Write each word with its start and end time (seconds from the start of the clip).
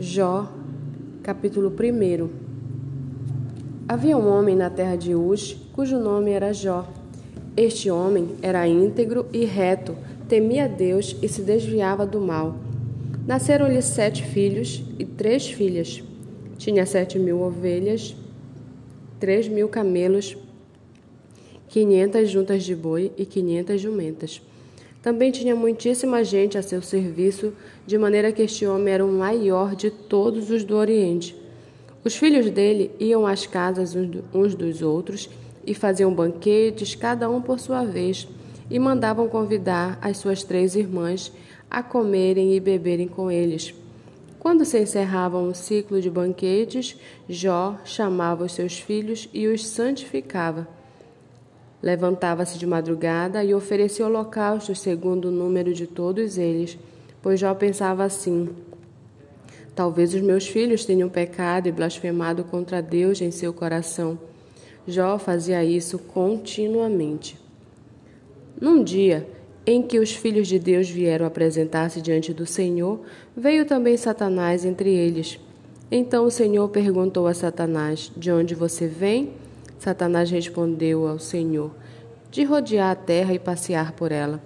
Jó, 0.00 0.48
capítulo 1.24 1.70
1 1.70 2.30
Havia 3.88 4.16
um 4.16 4.28
homem 4.28 4.54
na 4.54 4.70
terra 4.70 4.94
de 4.94 5.12
Uz, 5.16 5.56
cujo 5.72 5.98
nome 5.98 6.30
era 6.30 6.52
Jó. 6.52 6.86
Este 7.56 7.90
homem 7.90 8.36
era 8.40 8.68
íntegro 8.68 9.26
e 9.32 9.44
reto, 9.44 9.96
temia 10.28 10.68
Deus 10.68 11.16
e 11.20 11.28
se 11.28 11.42
desviava 11.42 12.06
do 12.06 12.20
mal. 12.20 12.58
Nasceram-lhe 13.26 13.82
sete 13.82 14.22
filhos 14.22 14.84
e 15.00 15.04
três 15.04 15.48
filhas. 15.48 16.00
Tinha 16.58 16.86
sete 16.86 17.18
mil 17.18 17.40
ovelhas, 17.40 18.14
três 19.18 19.48
mil 19.48 19.68
camelos, 19.68 20.36
quinhentas 21.66 22.30
juntas 22.30 22.62
de 22.62 22.76
boi 22.76 23.10
e 23.18 23.26
quinhentas 23.26 23.80
jumentas. 23.80 24.40
Também 25.00 25.30
tinha 25.30 25.54
muitíssima 25.54 26.24
gente 26.24 26.58
a 26.58 26.62
seu 26.62 26.82
serviço, 26.82 27.52
de 27.86 27.96
maneira 27.96 28.32
que 28.32 28.42
este 28.42 28.66
homem 28.66 28.92
era 28.92 29.04
o 29.04 29.12
maior 29.12 29.76
de 29.76 29.90
todos 29.90 30.50
os 30.50 30.64
do 30.64 30.76
Oriente. 30.76 31.36
Os 32.04 32.16
filhos 32.16 32.50
dele 32.50 32.90
iam 32.98 33.26
às 33.26 33.46
casas 33.46 33.94
uns 34.34 34.54
dos 34.54 34.82
outros 34.82 35.30
e 35.64 35.72
faziam 35.72 36.12
banquetes, 36.12 36.94
cada 36.94 37.30
um 37.30 37.40
por 37.40 37.60
sua 37.60 37.84
vez, 37.84 38.26
e 38.68 38.78
mandavam 38.78 39.28
convidar 39.28 39.98
as 40.02 40.18
suas 40.18 40.42
três 40.42 40.74
irmãs 40.74 41.32
a 41.70 41.82
comerem 41.82 42.54
e 42.54 42.60
beberem 42.60 43.06
com 43.06 43.30
eles. 43.30 43.74
Quando 44.38 44.64
se 44.64 44.80
encerravam 44.80 45.48
o 45.48 45.54
ciclo 45.54 46.00
de 46.00 46.10
banquetes, 46.10 46.96
Jó 47.28 47.78
chamava 47.84 48.44
os 48.44 48.52
seus 48.52 48.78
filhos 48.78 49.28
e 49.32 49.46
os 49.46 49.66
santificava 49.66 50.77
Levantava-se 51.82 52.58
de 52.58 52.66
madrugada 52.66 53.44
e 53.44 53.54
oferecia 53.54 54.06
holocaustos 54.06 54.80
segundo 54.80 55.26
o 55.26 55.30
número 55.30 55.72
de 55.72 55.86
todos 55.86 56.36
eles, 56.36 56.76
pois 57.22 57.38
Jó 57.38 57.54
pensava 57.54 58.04
assim: 58.04 58.48
Talvez 59.74 60.12
os 60.12 60.20
meus 60.20 60.46
filhos 60.46 60.84
tenham 60.84 61.08
pecado 61.08 61.68
e 61.68 61.72
blasfemado 61.72 62.42
contra 62.42 62.82
Deus 62.82 63.20
em 63.20 63.30
seu 63.30 63.52
coração. 63.52 64.18
Jó 64.88 65.18
fazia 65.18 65.62
isso 65.62 65.98
continuamente. 65.98 67.38
Num 68.60 68.82
dia 68.82 69.28
em 69.64 69.82
que 69.82 70.00
os 70.00 70.12
filhos 70.12 70.48
de 70.48 70.58
Deus 70.58 70.88
vieram 70.88 71.26
apresentar-se 71.26 72.00
diante 72.00 72.32
do 72.32 72.46
Senhor, 72.46 73.00
veio 73.36 73.66
também 73.66 73.96
Satanás 73.96 74.64
entre 74.64 74.92
eles. 74.92 75.38
Então 75.90 76.24
o 76.24 76.30
Senhor 76.30 76.68
perguntou 76.70 77.26
a 77.26 77.34
Satanás: 77.34 78.10
De 78.16 78.32
onde 78.32 78.54
você 78.54 78.88
vem? 78.88 79.30
Satanás 79.78 80.30
respondeu 80.30 81.06
ao 81.06 81.18
Senhor: 81.18 81.70
De 82.30 82.44
rodear 82.44 82.90
a 82.90 82.94
terra 82.94 83.32
e 83.32 83.38
passear 83.38 83.92
por 83.92 84.12
ela. 84.12 84.42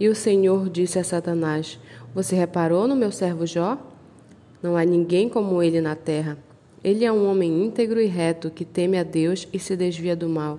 E 0.00 0.08
o 0.08 0.14
Senhor 0.14 0.68
disse 0.70 0.98
a 0.98 1.04
Satanás: 1.04 1.78
Você 2.14 2.34
reparou 2.34 2.88
no 2.88 2.96
meu 2.96 3.12
servo 3.12 3.46
Jó? 3.46 3.78
Não 4.62 4.76
há 4.76 4.84
ninguém 4.84 5.28
como 5.28 5.62
ele 5.62 5.80
na 5.80 5.94
terra. 5.94 6.38
Ele 6.82 7.04
é 7.04 7.12
um 7.12 7.30
homem 7.30 7.64
íntegro 7.64 8.00
e 8.00 8.06
reto 8.06 8.50
que 8.50 8.64
teme 8.64 8.98
a 8.98 9.02
Deus 9.02 9.46
e 9.52 9.58
se 9.58 9.76
desvia 9.76 10.16
do 10.16 10.28
mal. 10.28 10.58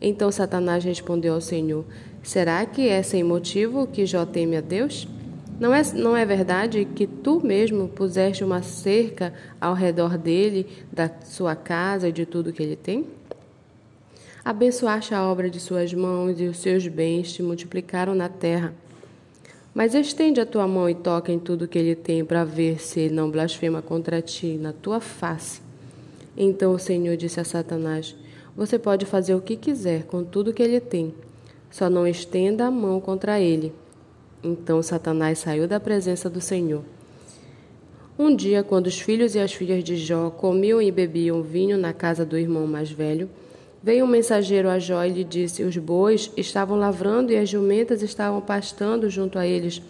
Então 0.00 0.30
Satanás 0.30 0.84
respondeu 0.84 1.34
ao 1.34 1.40
Senhor: 1.40 1.84
Será 2.22 2.66
que 2.66 2.88
é 2.88 3.02
sem 3.02 3.22
motivo 3.22 3.86
que 3.86 4.04
Jó 4.04 4.26
teme 4.26 4.56
a 4.56 4.60
Deus? 4.60 5.08
Não 5.58 5.74
é, 5.74 5.82
não 5.94 6.16
é 6.16 6.24
verdade 6.24 6.84
que 6.84 7.06
tu 7.06 7.44
mesmo 7.44 7.88
puseste 7.88 8.44
uma 8.44 8.62
cerca 8.62 9.32
ao 9.60 9.74
redor 9.74 10.16
dele, 10.16 10.66
da 10.92 11.10
sua 11.24 11.56
casa 11.56 12.08
e 12.08 12.12
de 12.12 12.24
tudo 12.24 12.52
que 12.52 12.62
ele 12.62 12.76
tem? 12.76 13.17
Abençoaste 14.48 15.14
a 15.14 15.22
obra 15.30 15.50
de 15.50 15.60
suas 15.60 15.92
mãos 15.92 16.40
e 16.40 16.44
os 16.44 16.56
seus 16.56 16.88
bens 16.88 17.34
te 17.34 17.42
multiplicaram 17.42 18.14
na 18.14 18.30
terra. 18.30 18.72
Mas 19.74 19.94
estende 19.94 20.40
a 20.40 20.46
tua 20.46 20.66
mão 20.66 20.88
e 20.88 20.94
toca 20.94 21.30
em 21.30 21.38
tudo 21.38 21.68
que 21.68 21.78
ele 21.78 21.94
tem, 21.94 22.24
para 22.24 22.44
ver 22.44 22.80
se 22.80 22.98
ele 22.98 23.14
não 23.14 23.30
blasfema 23.30 23.82
contra 23.82 24.22
ti 24.22 24.56
na 24.58 24.72
tua 24.72 25.00
face. 25.00 25.60
Então 26.34 26.72
o 26.72 26.78
Senhor 26.78 27.14
disse 27.14 27.38
a 27.38 27.44
Satanás: 27.44 28.16
Você 28.56 28.78
pode 28.78 29.04
fazer 29.04 29.34
o 29.34 29.40
que 29.42 29.54
quiser 29.54 30.04
com 30.04 30.24
tudo 30.24 30.54
que 30.54 30.62
ele 30.62 30.80
tem, 30.80 31.12
só 31.70 31.90
não 31.90 32.06
estenda 32.06 32.64
a 32.64 32.70
mão 32.70 33.02
contra 33.02 33.38
ele. 33.38 33.70
Então 34.42 34.82
Satanás 34.82 35.40
saiu 35.40 35.68
da 35.68 35.78
presença 35.78 36.30
do 36.30 36.40
Senhor. 36.40 36.82
Um 38.18 38.34
dia, 38.34 38.62
quando 38.62 38.86
os 38.86 38.98
filhos 38.98 39.34
e 39.34 39.40
as 39.40 39.52
filhas 39.52 39.84
de 39.84 39.94
Jó 39.98 40.30
comiam 40.30 40.80
e 40.80 40.90
bebiam 40.90 41.42
vinho 41.42 41.76
na 41.76 41.92
casa 41.92 42.24
do 42.24 42.38
irmão 42.38 42.66
mais 42.66 42.90
velho, 42.90 43.28
Veio 43.82 44.04
um 44.04 44.08
mensageiro 44.08 44.68
a 44.68 44.78
Jó 44.78 45.04
e 45.04 45.10
lhe 45.10 45.24
disse: 45.24 45.62
Os 45.62 45.76
bois 45.76 46.30
estavam 46.36 46.76
lavrando 46.76 47.32
e 47.32 47.36
as 47.36 47.48
jumentas 47.48 48.02
estavam 48.02 48.40
pastando 48.40 49.08
junto 49.08 49.38
a 49.38 49.46
eles. 49.46 49.80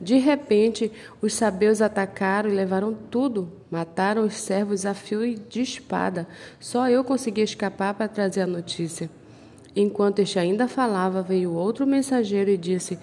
De 0.00 0.18
repente, 0.18 0.90
os 1.20 1.34
sabeus 1.34 1.80
atacaram 1.80 2.50
e 2.50 2.54
levaram 2.54 2.94
tudo. 3.10 3.48
Mataram 3.70 4.24
os 4.24 4.34
servos 4.34 4.84
a 4.84 4.94
fio 4.94 5.34
de 5.34 5.60
espada. 5.60 6.26
Só 6.58 6.88
eu 6.88 7.04
consegui 7.04 7.42
escapar 7.42 7.94
para 7.94 8.08
trazer 8.08 8.40
a 8.42 8.46
notícia. 8.46 9.08
Enquanto 9.76 10.20
este 10.20 10.38
ainda 10.38 10.66
falava, 10.66 11.22
veio 11.22 11.52
outro 11.52 11.86
mensageiro 11.86 12.50
e 12.50 12.56
disse: 12.56 12.98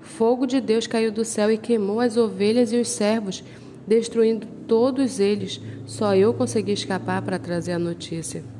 Fogo 0.00 0.46
de 0.46 0.60
Deus 0.60 0.86
caiu 0.86 1.12
do 1.12 1.24
céu 1.24 1.50
e 1.50 1.58
queimou 1.58 2.00
as 2.00 2.16
ovelhas 2.16 2.72
e 2.72 2.76
os 2.76 2.88
servos, 2.88 3.44
destruindo 3.86 4.46
todos 4.66 5.20
eles. 5.20 5.60
Só 5.84 6.14
eu 6.14 6.32
consegui 6.32 6.72
escapar 6.72 7.20
para 7.22 7.38
trazer 7.38 7.72
a 7.72 7.78
notícia. 7.78 8.55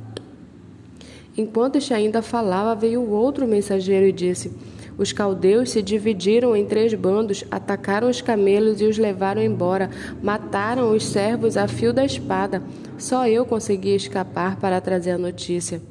Enquanto 1.36 1.76
este 1.76 1.92
ainda 1.92 2.22
falava, 2.22 2.74
veio 2.74 3.10
outro 3.10 3.46
mensageiro 3.46 4.06
e 4.06 4.12
disse: 4.12 4.50
Os 4.96 5.12
caldeus 5.12 5.70
se 5.70 5.82
dividiram 5.82 6.56
em 6.56 6.64
três 6.64 6.94
bandos, 6.94 7.44
atacaram 7.50 8.08
os 8.08 8.22
camelos 8.22 8.80
e 8.80 8.84
os 8.84 8.96
levaram 8.96 9.42
embora, 9.42 9.90
mataram 10.22 10.94
os 10.94 11.04
servos 11.04 11.58
a 11.58 11.68
fio 11.68 11.92
da 11.92 12.04
espada. 12.04 12.62
Só 12.96 13.28
eu 13.28 13.44
consegui 13.44 13.94
escapar 13.94 14.56
para 14.56 14.80
trazer 14.80 15.10
a 15.10 15.18
notícia. 15.18 15.82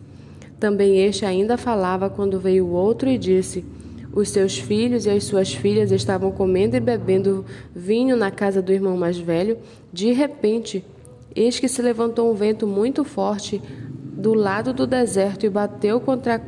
Também 0.59 0.99
este 1.05 1.25
ainda 1.25 1.57
falava 1.57 2.09
quando 2.09 2.39
veio 2.39 2.67
outro 2.67 3.07
e 3.07 3.15
disse: 3.15 3.63
Os 4.11 4.29
seus 4.29 4.57
filhos 4.57 5.05
e 5.05 5.11
as 5.11 5.25
suas 5.25 5.53
filhas 5.53 5.91
estavam 5.91 6.31
comendo 6.31 6.75
e 6.75 6.79
bebendo 6.79 7.45
vinho 7.75 8.15
na 8.15 8.31
casa 8.31 8.63
do 8.63 8.73
irmão 8.73 8.97
mais 8.97 9.19
velho. 9.19 9.59
De 9.93 10.11
repente, 10.11 10.83
eis 11.35 11.59
que 11.59 11.67
se 11.67 11.83
levantou 11.83 12.31
um 12.31 12.33
vento 12.33 12.65
muito 12.65 13.03
forte 13.03 13.61
do 14.15 14.33
lado 14.33 14.73
do 14.73 14.87
deserto 14.87 15.45
e 15.45 15.49
bateu 15.49 15.99
contra 15.99 16.41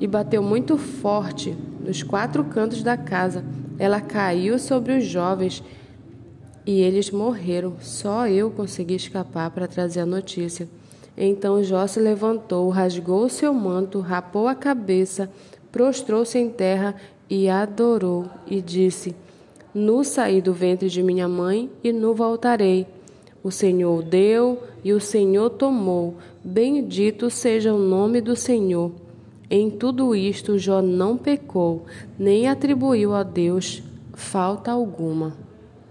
e 0.00 0.06
bateu 0.06 0.42
muito 0.42 0.76
forte 0.76 1.56
nos 1.80 2.02
quatro 2.02 2.42
cantos 2.44 2.82
da 2.82 2.96
casa. 2.96 3.44
Ela 3.78 4.00
caiu 4.00 4.58
sobre 4.58 4.96
os 4.96 5.04
jovens 5.04 5.62
e 6.66 6.80
eles 6.80 7.10
morreram. 7.10 7.74
Só 7.80 8.26
eu 8.26 8.50
consegui 8.50 8.94
escapar 8.94 9.50
para 9.50 9.68
trazer 9.68 10.00
a 10.00 10.06
notícia. 10.06 10.68
Então 11.16 11.62
Jó 11.62 11.86
se 11.86 12.00
levantou, 12.00 12.68
rasgou 12.70 13.28
seu 13.28 13.52
manto, 13.52 14.00
rapou 14.00 14.48
a 14.48 14.54
cabeça, 14.54 15.30
prostrou-se 15.70 16.38
em 16.38 16.48
terra 16.48 16.94
e 17.28 17.48
adorou 17.48 18.26
e 18.46 18.60
disse: 18.60 19.14
Nu 19.74 20.02
saí 20.02 20.40
do 20.40 20.52
ventre 20.52 20.88
de 20.88 21.02
minha 21.02 21.28
mãe 21.28 21.70
e 21.84 21.92
nu 21.92 22.14
voltarei. 22.14 22.86
O 23.42 23.50
Senhor 23.50 24.02
deu 24.02 24.62
e 24.84 24.92
o 24.92 25.00
Senhor 25.00 25.50
tomou. 25.50 26.14
Bendito 26.44 27.30
seja 27.30 27.74
o 27.74 27.78
nome 27.78 28.20
do 28.20 28.36
Senhor. 28.36 28.92
Em 29.50 29.70
tudo 29.70 30.14
isto, 30.14 30.58
Jó 30.58 30.80
não 30.80 31.16
pecou, 31.16 31.84
nem 32.18 32.48
atribuiu 32.48 33.14
a 33.14 33.22
Deus 33.22 33.82
falta 34.14 34.70
alguma. 34.70 35.34